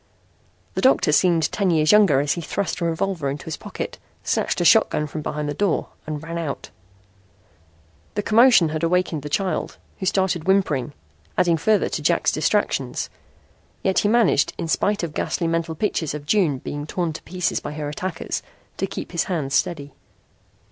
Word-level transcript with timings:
The 0.73 0.81
doctor 0.81 1.11
seemed 1.11 1.51
ten 1.51 1.69
years 1.69 1.91
younger 1.91 2.21
as 2.21 2.31
he 2.33 2.41
thrust 2.41 2.81
a 2.81 2.85
revolver 2.85 3.29
into 3.29 3.45
his 3.45 3.55
pocket, 3.55 3.99
snatched 4.23 4.59
a 4.59 4.65
shotgun 4.65 5.05
from 5.05 5.21
behind 5.21 5.47
the 5.47 5.53
door 5.53 5.89
and 6.07 6.23
ran 6.23 6.39
out. 6.39 6.71
The 8.15 8.23
commotion 8.23 8.69
had 8.69 8.81
awakened 8.81 9.21
the 9.21 9.29
child, 9.29 9.77
who 9.99 10.07
started 10.07 10.45
whimpering, 10.45 10.93
adding 11.37 11.55
further 11.55 11.87
to 11.89 12.01
Jack's 12.01 12.31
distractions. 12.31 13.11
Yet 13.83 13.99
he 13.99 14.07
managed, 14.07 14.53
in 14.57 14.67
spite 14.67 15.03
of 15.03 15.13
ghastly 15.13 15.45
mental 15.45 15.75
pictures 15.75 16.15
of 16.15 16.25
June 16.25 16.57
being 16.57 16.87
torn 16.87 17.13
to 17.13 17.21
pieces 17.21 17.59
by 17.59 17.73
her 17.73 17.87
attackers, 17.87 18.41
to 18.77 18.87
keep 18.87 19.11
his 19.11 19.25
hands 19.25 19.53
steady. 19.53 19.93